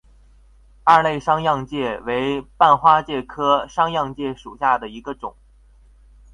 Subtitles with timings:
[0.83, 5.35] 二肋商鞅介为半花介科商鞅介属下的一个种。